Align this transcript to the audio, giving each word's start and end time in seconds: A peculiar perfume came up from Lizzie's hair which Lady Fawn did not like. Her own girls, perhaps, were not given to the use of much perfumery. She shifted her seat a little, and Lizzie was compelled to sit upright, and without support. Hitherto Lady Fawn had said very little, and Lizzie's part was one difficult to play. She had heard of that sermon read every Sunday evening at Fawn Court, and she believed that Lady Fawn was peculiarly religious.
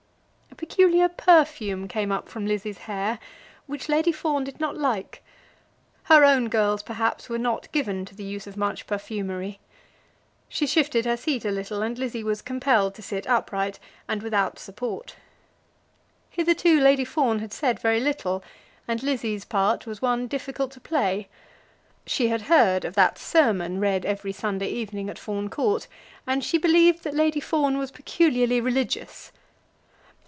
A 0.63 0.67
peculiar 0.71 1.09
perfume 1.09 1.87
came 1.87 2.11
up 2.11 2.29
from 2.29 2.45
Lizzie's 2.45 2.79
hair 2.79 3.17
which 3.65 3.89
Lady 3.89 4.11
Fawn 4.11 4.43
did 4.43 4.59
not 4.59 4.77
like. 4.77 5.23
Her 6.03 6.23
own 6.23 6.49
girls, 6.49 6.83
perhaps, 6.83 7.27
were 7.27 7.39
not 7.39 7.71
given 7.71 8.05
to 8.05 8.15
the 8.15 8.23
use 8.23 8.45
of 8.45 8.55
much 8.55 8.85
perfumery. 8.85 9.59
She 10.47 10.67
shifted 10.67 11.05
her 11.05 11.17
seat 11.17 11.45
a 11.45 11.51
little, 11.51 11.81
and 11.81 11.97
Lizzie 11.97 12.23
was 12.23 12.41
compelled 12.43 12.93
to 12.95 13.01
sit 13.01 13.25
upright, 13.27 13.79
and 14.07 14.21
without 14.21 14.59
support. 14.59 15.15
Hitherto 16.29 16.79
Lady 16.79 17.05
Fawn 17.05 17.39
had 17.39 17.51
said 17.51 17.79
very 17.79 17.99
little, 17.99 18.43
and 18.87 19.01
Lizzie's 19.01 19.43
part 19.45 19.85
was 19.87 20.01
one 20.01 20.27
difficult 20.27 20.71
to 20.73 20.79
play. 20.79 21.27
She 22.05 22.27
had 22.29 22.43
heard 22.43 22.85
of 22.85 22.93
that 22.93 23.17
sermon 23.17 23.79
read 23.79 24.05
every 24.05 24.31
Sunday 24.31 24.67
evening 24.69 25.09
at 25.09 25.19
Fawn 25.19 25.49
Court, 25.49 25.87
and 26.27 26.43
she 26.43 26.57
believed 26.59 27.03
that 27.03 27.15
Lady 27.15 27.39
Fawn 27.39 27.77
was 27.77 27.89
peculiarly 27.91 28.61
religious. 28.61 29.31